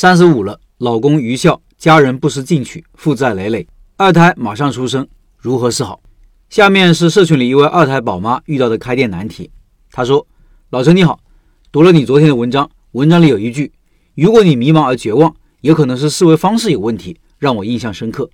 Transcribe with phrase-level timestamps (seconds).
[0.00, 3.66] 三十五了，老公愚孝，家人不思进取，负债累累，
[3.98, 6.00] 二胎马上出生，如何是好？
[6.48, 9.50] 下面是社群里一位二胎宝妈遇到的开店难题。
[9.92, 10.26] 她说
[10.72, 11.20] ：“老陈你好，
[11.70, 13.70] 读了你昨天的文章，文章里有一句，
[14.14, 18.30] 如果你迷茫而绝望，有可能是思维方式有问题，让我印象深刻。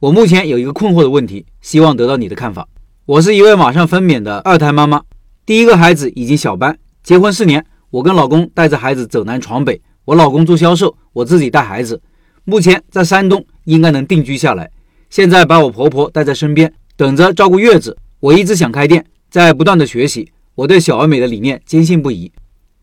[0.00, 2.68] 我目前有一个困惑的问题，希望得到你的看法。
[3.06, 5.00] 我是一位马上分娩的二胎妈妈，
[5.46, 11.98] 第一个孩子已经小班，结婚四年，我跟老公带着孩子走南闯北，我老公做销售，我自己带孩子，
[12.44, 14.70] 目前在山东应该能定居下来，
[15.08, 20.30] 现在把我婆婆带在身边。”等着照顾月子，我一直想开店，在不断的学习。
[20.54, 22.30] 我对小而美的理念坚信不疑。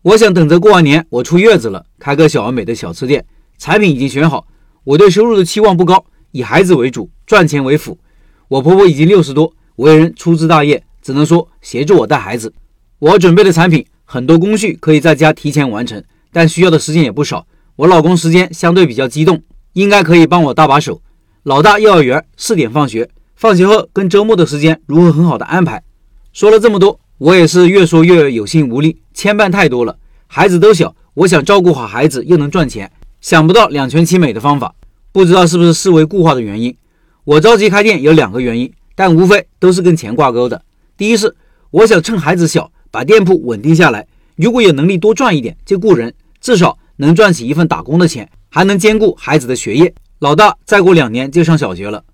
[0.02, 3.24] 我想等着过完年，我出月子了，开个小而美的小吃店。
[3.56, 4.48] 产品已经选好。
[4.82, 7.96] 我对收入的期望不高，以孩子为主，赚钱为辅。
[8.48, 12.52] 我婆婆已经六十多，为人粗枝大叶，只能说协助我带孩子。
[12.98, 17.46] 我准备的产品很多工序可以在家提前完成，但需要的时间也不少。
[17.76, 19.42] 我老公时间相对比较激动，
[19.72, 21.02] 应该可以帮我搭把手。
[21.42, 23.10] 老大幼儿园四点放学。
[23.34, 25.82] 放学后跟周末的时间如何很好的安排？
[26.32, 29.98] 说了这么多，我也是越说越有心无力，牵绊太多了。
[30.28, 32.90] 孩子都小，我想照顾好孩子又能赚钱，
[33.20, 34.72] 想不到两全其美的方法。
[35.10, 36.76] 不知道是不是思维固化的原因？
[37.24, 40.62] 我着急开店有两个原因，但无非都是跟钱挂钩的。
[40.96, 41.34] 第一是
[41.72, 49.94] 我想趁孩子小把店铺稳定下来，如果有能力多赚一点就雇人，至少能赚起一份打工的钱，还能兼顾孩子的学业。
[50.18, 52.04] 老大再过两年就上小学了。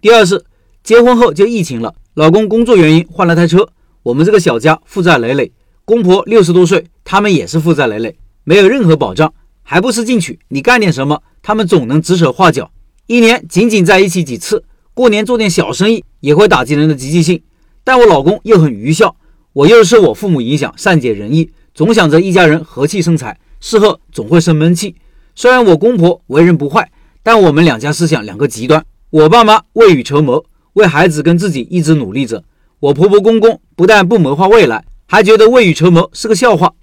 [0.00, 0.44] 第二是。
[0.82, 3.66] 结婚后就疫情了，老公工作原因换了台车，
[4.02, 5.50] 我们这个小家负债累累，
[5.86, 9.32] 公婆六十多岁，他们也是负债累累，没有任何保障，
[9.62, 10.38] 还不思进取。
[10.48, 12.70] 你干点什么，他们总能指手画脚。
[13.06, 17.42] 一年仅仅在一起几次，过年做点小生意也会打击人的积极性。
[17.82, 19.16] 但我老公又很愚孝，
[19.54, 24.94] 我又受我父母影响，善解人意，总想着一家人和气生财，事后总会生闷气。
[25.34, 30.44] 虽然我公婆为人不坏，但我们两家思想两个极端，我爸妈未雨绸缪。
[30.74, 32.44] 为孩子跟自己一直努力着，
[32.78, 36.74] 我婆婆公公不但不谋划未来，还觉得未雨绸缪是个笑话。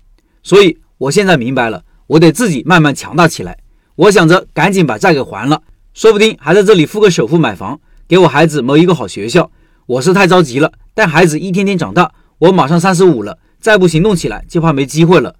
[0.42, 3.60] 所以我现在明白了，我得自己慢慢强大起来。
[3.96, 5.62] 我想着赶紧把债给还了，
[5.94, 9.52] 说不定还在这里付个首付买房，给我孩子谋一个好学校。
[9.86, 15.36] 我是太着急了，但孩子一天天长大，我马上三十五了，再不行动起来就怕没机会了。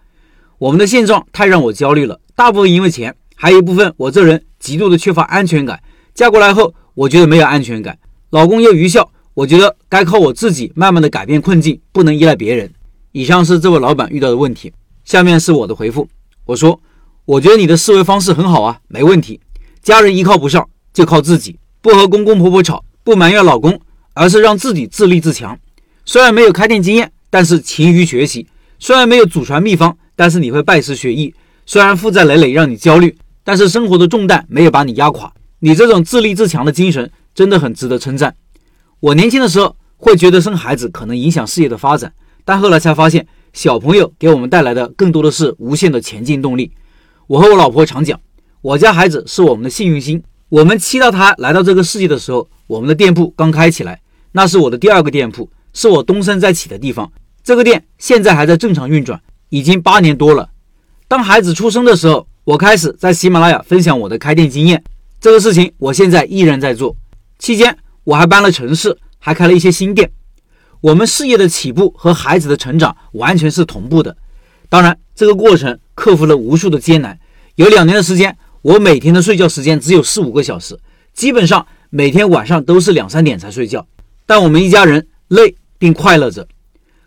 [0.62, 5.82] 我们的现状太让我焦虑了，大部分因为钱，还有一部分我这人极度的缺乏安全感。
[6.14, 7.98] 嫁过来后，我觉得没有安全感。
[8.30, 12.72] 老公又愚孝，我觉得该靠我自己慢慢的改变困境，不能依赖别人。
[13.12, 14.72] 以上是这位老板遇到的问题，
[15.04, 16.08] 下面是我的回复。
[16.46, 16.80] 我说，
[17.26, 19.40] 我觉得你的思维方式很好啊，没问题。
[19.82, 23.82] 家人依靠不上，就靠自己，不和公公婆婆吵，不埋怨老公，
[24.14, 25.58] 而是让自己自立自强。
[26.06, 28.46] 虽然没有开店经验，但是勤于学习；
[28.78, 31.34] 虽然没有祖传秘方，但是你会拜师学艺；
[31.66, 35.34] 虽然负债累累让你焦虑，但是生活的重担没有把你压垮。
[35.62, 37.12] 你这种自立自强的精神。
[37.34, 38.36] 真的很值得称赞。
[39.00, 42.12] 我年轻的时候会觉得生孩子可能影响事业的发展，
[42.44, 46.72] 但后来才发现，小朋友给我们带来的更多的是无限的前进动力。
[47.28, 48.20] 我和我老婆常讲，
[48.62, 50.22] 我家孩子是我们的幸运星。
[50.50, 54.02] 我们期待他来到这个世界的时候，我们的店铺刚开起来，
[54.34, 57.10] 那是我的第二个店铺，是我东山再起的地方。
[57.42, 60.50] 这个店现在还在正常运转，已经八年多了。
[61.08, 64.84] 当孩子出生的时候，我开始在喜马拉雅分享我的开店经验，
[65.20, 66.96] 这个事情我现在依然在做。
[67.38, 70.10] 期间，我还搬了城市，还开了一些新店。
[70.80, 74.16] 我们事业的起步和孩子的成长完全是同步的。
[74.70, 77.20] 当然，这个过程克服了无数的艰难。
[77.56, 80.80] 有两年的时间，我每天的睡觉时间只有四五个小时，
[81.14, 83.86] 基本上每天晚上都是两三点才睡觉。
[84.26, 86.48] 但我们一家人累并快乐着。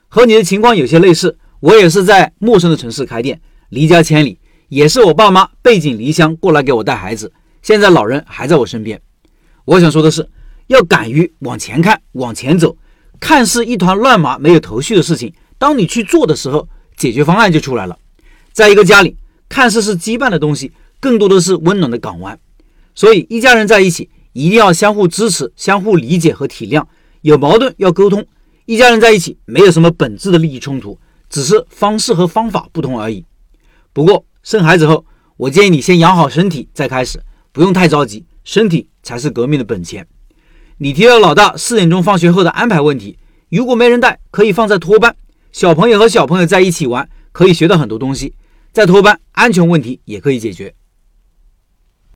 [0.08, 4.38] 和你的情况有些类似，我也是在陌生的城市开店，离家千里，
[4.68, 7.32] 也是我爸妈背井离乡过来给我带孩子。
[7.62, 9.00] 现在老人还在我身边。
[9.64, 10.28] 我想说的是，
[10.66, 12.76] 要敢于往前看，往前走。
[13.18, 17.96] 看似一团乱麻、没有头绪的事情，当你去做的时候，解决方案就出来了。
[18.52, 19.16] 在一个家里，
[19.48, 20.70] 看似是羁绊的东西，
[21.00, 22.38] 更多的是温暖的港湾。
[22.94, 26.84] 所以，一家人在一起，一定要相互支持、相互理解和体谅。
[27.22, 28.22] 有矛盾要沟通。
[28.66, 30.98] 一家人在一起，没有什么本质的利益冲突，
[31.34, 33.24] 只是方式和方法不同而已。
[33.92, 35.04] 不过，生孩子后，
[35.36, 37.20] 我建议你先养好身体再开始，
[37.50, 38.24] 不用太着急。
[38.44, 40.06] 身体才是革命的本钱。
[40.78, 45.16] 你提到老大四点钟放学后的安排问题，如果没人带，可以放在托班。
[45.50, 48.36] 小朋友和小朋友在一起玩，可以学到很多东西。
[48.72, 50.72] 在托班，安全问题也可以解决。